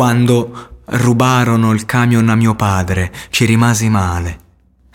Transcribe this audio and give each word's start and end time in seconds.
Quando 0.00 0.84
rubarono 0.86 1.72
il 1.72 1.84
camion 1.84 2.30
a 2.30 2.34
mio 2.34 2.54
padre, 2.54 3.12
ci 3.28 3.44
rimasi 3.44 3.90
male. 3.90 4.40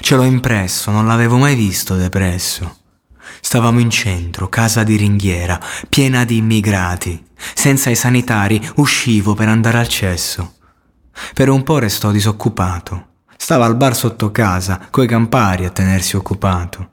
Ce 0.00 0.16
l'ho 0.16 0.22
impresso, 0.22 0.90
non 0.90 1.06
l'avevo 1.06 1.36
mai 1.36 1.54
visto 1.54 1.96
depresso. 1.96 2.78
Stavamo 3.42 3.78
in 3.78 3.90
centro, 3.90 4.48
casa 4.48 4.84
di 4.84 4.96
ringhiera, 4.96 5.60
piena 5.90 6.24
di 6.24 6.38
immigrati. 6.38 7.26
Senza 7.52 7.90
i 7.90 7.94
sanitari 7.94 8.58
uscivo 8.76 9.34
per 9.34 9.48
andare 9.48 9.76
al 9.76 9.88
cesso. 9.88 10.54
Per 11.34 11.50
un 11.50 11.62
po' 11.62 11.78
restò 11.78 12.10
disoccupato. 12.10 13.08
Stava 13.36 13.66
al 13.66 13.76
bar 13.76 13.94
sotto 13.94 14.30
casa, 14.30 14.80
coi 14.88 15.06
campari 15.06 15.66
a 15.66 15.70
tenersi 15.70 16.16
occupato. 16.16 16.90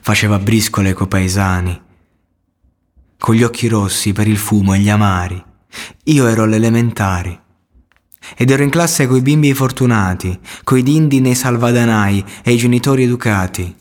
Faceva 0.00 0.38
briscole 0.38 0.94
coi 0.94 1.06
paesani, 1.06 1.82
con 3.18 3.34
gli 3.34 3.42
occhi 3.42 3.68
rossi 3.68 4.14
per 4.14 4.26
il 4.26 4.38
fumo 4.38 4.72
e 4.72 4.78
gli 4.78 4.88
amari. 4.88 5.48
Io 6.04 6.26
ero 6.26 6.44
all'elementari. 6.44 7.38
Ed 8.36 8.50
ero 8.50 8.62
in 8.62 8.70
classe 8.70 9.06
coi 9.06 9.22
bimbi 9.22 9.52
fortunati, 9.54 10.38
coi 10.64 10.82
dindi 10.82 11.20
nei 11.20 11.34
salvadanai 11.34 12.24
e 12.42 12.52
i 12.52 12.56
genitori 12.56 13.04
educati. 13.04 13.74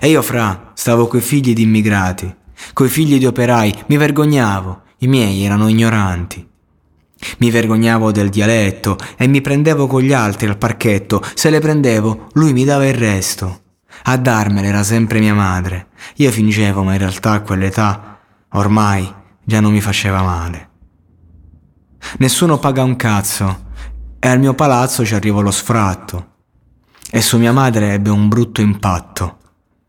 E 0.00 0.08
io, 0.08 0.22
fra, 0.22 0.72
stavo 0.74 1.06
coi 1.06 1.20
figli 1.20 1.52
di 1.52 1.62
immigrati, 1.62 2.32
coi 2.72 2.88
figli 2.88 3.18
di 3.18 3.26
operai, 3.26 3.74
mi 3.86 3.96
vergognavo, 3.96 4.82
i 4.98 5.08
miei 5.08 5.44
erano 5.44 5.68
ignoranti. 5.68 6.46
Mi 7.38 7.50
vergognavo 7.50 8.10
del 8.10 8.28
dialetto 8.28 8.98
e 9.16 9.26
mi 9.26 9.40
prendevo 9.40 9.86
con 9.86 10.02
gli 10.02 10.12
altri 10.12 10.48
al 10.48 10.58
parchetto. 10.58 11.22
Se 11.34 11.50
le 11.50 11.60
prendevo, 11.60 12.28
lui 12.32 12.52
mi 12.52 12.64
dava 12.64 12.86
il 12.86 12.94
resto. 12.94 13.60
A 14.04 14.16
darmele 14.16 14.66
era 14.66 14.82
sempre 14.82 15.20
mia 15.20 15.34
madre. 15.34 15.88
Io 16.16 16.30
fingevo, 16.30 16.82
ma 16.82 16.92
in 16.92 16.98
realtà 16.98 17.32
a 17.32 17.40
quell'età 17.40 18.18
ormai 18.54 19.12
già 19.44 19.60
non 19.60 19.72
mi 19.72 19.80
faceva 19.80 20.22
male. 20.22 20.70
Nessuno 22.22 22.56
paga 22.58 22.84
un 22.84 22.94
cazzo 22.94 23.64
e 24.20 24.28
al 24.28 24.38
mio 24.38 24.54
palazzo 24.54 25.04
ci 25.04 25.12
arrivò 25.12 25.40
lo 25.40 25.50
sfratto. 25.50 26.34
E 27.10 27.20
su 27.20 27.36
mia 27.36 27.50
madre 27.50 27.94
ebbe 27.94 28.10
un 28.10 28.28
brutto 28.28 28.60
impatto. 28.60 29.38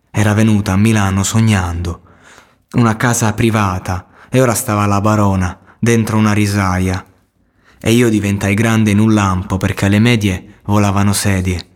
Era 0.10 0.34
venuta 0.34 0.72
a 0.72 0.76
Milano 0.76 1.22
sognando. 1.22 2.02
Una 2.72 2.98
casa 2.98 3.32
privata 3.34 4.08
e 4.32 4.42
ora 4.42 4.56
stava 4.56 4.88
la 4.88 5.00
barona 5.00 5.60
dentro 5.78 6.18
una 6.18 6.34
risaia 6.34 7.06
e 7.80 7.92
io 7.92 8.10
diventai 8.10 8.56
grande 8.56 8.90
in 8.90 8.98
un 8.98 9.14
lampo 9.14 9.60
perché 9.60 9.86
alle 9.86 10.00
medie 10.00 10.56
volavano 10.64 11.14
sedie. 11.14 11.68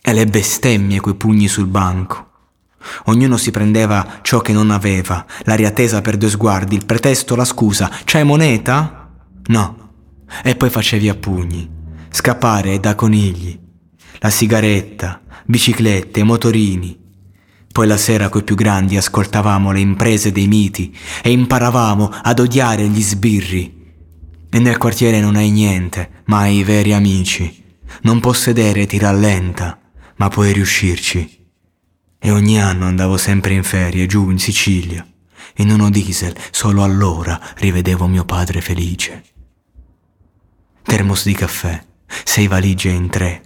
E 0.00 0.12
le 0.12 0.26
bestemmie 0.26 1.00
coi 1.00 1.16
pugni 1.16 1.48
sul 1.48 1.66
banco. 1.66 2.30
Ognuno 3.06 3.36
si 3.36 3.50
prendeva 3.50 4.20
ciò 4.22 4.38
che 4.38 4.52
non 4.52 4.70
aveva, 4.70 5.26
l'aria 5.42 5.72
tesa 5.72 6.02
per 6.02 6.16
due 6.16 6.30
sguardi, 6.30 6.76
il 6.76 6.86
pretesto, 6.86 7.34
la 7.34 7.44
scusa. 7.44 7.90
C'hai 8.04 8.22
moneta? 8.22 9.05
No. 9.48 9.90
E 10.42 10.56
poi 10.56 10.70
facevi 10.70 11.08
a 11.08 11.14
pugni. 11.14 11.68
Scappare 12.10 12.80
da 12.80 12.94
conigli. 12.94 13.58
La 14.18 14.30
sigaretta, 14.30 15.22
biciclette, 15.44 16.22
motorini. 16.22 16.98
Poi 17.70 17.86
la 17.86 17.96
sera 17.96 18.28
coi 18.28 18.42
più 18.42 18.54
grandi 18.54 18.96
ascoltavamo 18.96 19.70
le 19.70 19.80
imprese 19.80 20.32
dei 20.32 20.46
miti 20.46 20.96
e 21.22 21.30
imparavamo 21.30 22.10
ad 22.22 22.38
odiare 22.38 22.88
gli 22.88 23.02
sbirri 23.02 23.76
e 24.56 24.58
nel 24.58 24.78
quartiere 24.78 25.20
non 25.20 25.36
hai 25.36 25.50
niente, 25.50 26.22
ma 26.26 26.38
hai 26.38 26.56
i 26.56 26.64
veri 26.64 26.94
amici. 26.94 27.64
Non 28.02 28.20
possedere 28.20 28.86
ti 28.86 28.98
rallenta, 28.98 29.78
ma 30.16 30.28
puoi 30.28 30.54
riuscirci. 30.54 31.48
E 32.18 32.30
ogni 32.30 32.58
anno 32.58 32.86
andavo 32.86 33.18
sempre 33.18 33.52
in 33.52 33.62
ferie 33.62 34.06
giù 34.06 34.30
in 34.30 34.38
Sicilia. 34.38 35.06
In 35.56 35.70
uno 35.70 35.90
diesel, 35.90 36.34
solo 36.50 36.82
allora 36.82 37.38
rivedevo 37.56 38.06
mio 38.06 38.24
padre 38.24 38.62
felice. 38.62 39.24
Termos 40.86 41.24
di 41.24 41.34
caffè, 41.34 41.84
sei 42.22 42.46
valigie 42.46 42.90
in 42.90 43.08
tre. 43.10 43.42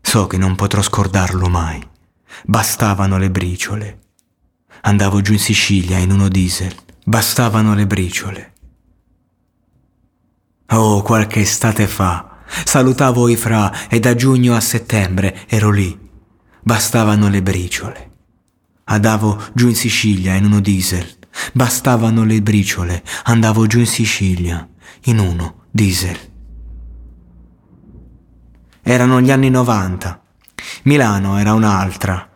So 0.00 0.26
che 0.26 0.38
non 0.38 0.56
potrò 0.56 0.80
scordarlo 0.80 1.46
mai. 1.48 1.86
Bastavano 2.46 3.18
le 3.18 3.30
briciole. 3.30 3.98
Andavo 4.80 5.20
giù 5.20 5.34
in 5.34 5.38
Sicilia 5.38 5.98
in 5.98 6.10
uno 6.10 6.28
diesel. 6.28 6.74
Bastavano 7.04 7.74
le 7.74 7.86
briciole. 7.86 8.52
Oh, 10.68 11.02
qualche 11.02 11.40
estate 11.40 11.86
fa. 11.86 12.38
Salutavo 12.64 13.28
i 13.28 13.36
fra 13.36 13.88
e 13.88 14.00
da 14.00 14.14
giugno 14.14 14.56
a 14.56 14.60
settembre 14.60 15.46
ero 15.48 15.70
lì. 15.70 15.96
Bastavano 16.62 17.28
le 17.28 17.42
briciole. 17.42 18.10
Andavo 18.84 19.38
giù 19.52 19.68
in 19.68 19.76
Sicilia 19.76 20.34
in 20.34 20.46
uno 20.46 20.60
diesel. 20.60 21.18
Bastavano 21.52 22.24
le 22.24 22.40
briciole. 22.40 23.04
Andavo 23.24 23.66
giù 23.66 23.80
in 23.80 23.86
Sicilia 23.86 24.66
in 25.04 25.18
uno 25.18 25.66
diesel. 25.70 26.29
Erano 28.90 29.20
gli 29.20 29.30
anni 29.30 29.50
90. 29.50 30.20
Milano 30.82 31.38
era 31.38 31.52
un'altra. 31.52 32.28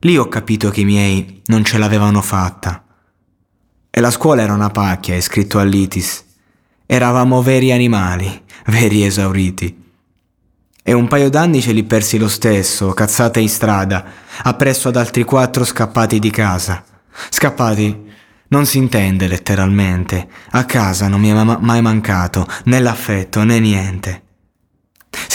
Lì 0.00 0.16
ho 0.16 0.26
capito 0.26 0.68
che 0.70 0.80
i 0.80 0.84
miei 0.84 1.42
non 1.46 1.62
ce 1.62 1.78
l'avevano 1.78 2.22
fatta. 2.22 2.82
E 3.88 4.00
la 4.00 4.10
scuola 4.10 4.42
era 4.42 4.52
una 4.52 4.70
pacchia, 4.70 5.14
è 5.14 5.20
scritto 5.20 5.60
all'ITIS. 5.60 6.24
Eravamo 6.86 7.40
veri 7.40 7.70
animali, 7.70 8.42
veri 8.66 9.04
esauriti. 9.04 9.84
E 10.82 10.92
un 10.92 11.06
paio 11.06 11.30
d'anni 11.30 11.62
ce 11.62 11.70
li 11.70 11.84
persi 11.84 12.18
lo 12.18 12.28
stesso, 12.28 12.92
cazzate 12.92 13.38
in 13.38 13.48
strada, 13.48 14.04
appresso 14.42 14.88
ad 14.88 14.96
altri 14.96 15.22
quattro 15.22 15.62
scappati 15.62 16.18
di 16.18 16.30
casa. 16.32 16.82
Scappati 17.28 18.10
non 18.48 18.66
si 18.66 18.78
intende 18.78 19.28
letteralmente. 19.28 20.28
A 20.50 20.64
casa 20.64 21.06
non 21.06 21.20
mi 21.20 21.28
è 21.28 21.44
ma- 21.44 21.58
mai 21.60 21.80
mancato 21.80 22.44
né 22.64 22.80
l'affetto 22.80 23.44
né 23.44 23.60
niente. 23.60 24.24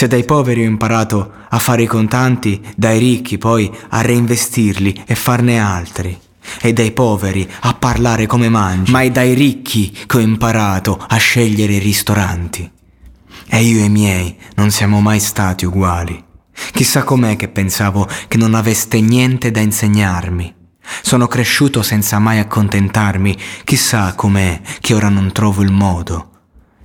Se 0.02 0.08
dai 0.08 0.24
poveri 0.24 0.62
ho 0.62 0.68
imparato 0.68 1.30
a 1.48 1.60
fare 1.60 1.84
i 1.84 1.86
contanti, 1.86 2.60
dai 2.74 2.98
ricchi 2.98 3.38
poi 3.38 3.70
a 3.90 4.00
reinvestirli 4.00 5.04
e 5.06 5.14
farne 5.14 5.60
altri 5.60 6.18
e 6.60 6.72
dai 6.72 6.90
poveri 6.90 7.48
a 7.60 7.74
parlare 7.74 8.26
come 8.26 8.48
mangi, 8.48 8.90
ma 8.90 9.02
è 9.02 9.12
dai 9.12 9.34
ricchi 9.34 9.96
che 10.06 10.16
ho 10.16 10.18
imparato 10.18 11.00
a 11.06 11.16
scegliere 11.18 11.74
i 11.74 11.78
ristoranti. 11.78 12.68
E 13.46 13.62
io 13.62 13.78
e 13.78 13.84
i 13.84 13.88
miei 13.90 14.36
non 14.56 14.72
siamo 14.72 15.00
mai 15.00 15.20
stati 15.20 15.66
uguali. 15.66 16.20
Chissà 16.72 17.04
com'è 17.04 17.36
che 17.36 17.46
pensavo 17.46 18.08
che 18.26 18.38
non 18.38 18.54
aveste 18.54 19.00
niente 19.00 19.52
da 19.52 19.60
insegnarmi. 19.60 20.52
Sono 21.00 21.28
cresciuto 21.28 21.80
senza 21.80 22.18
mai 22.18 22.40
accontentarmi, 22.40 23.38
chissà 23.62 24.14
com'è 24.14 24.62
che 24.80 24.94
ora 24.94 25.08
non 25.08 25.30
trovo 25.30 25.62
il 25.62 25.70
modo 25.70 26.30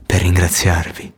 per 0.05 0.21
ringraziarvi. 0.21 1.15